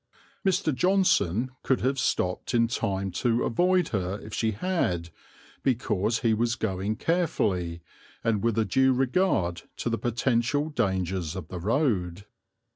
[0.43, 0.73] Mr.
[0.73, 5.11] Johnson could have stopped in time to avoid her if she had,
[5.61, 7.83] because he was going carefully,
[8.23, 12.25] and with a due regard to the potential dangers of the road.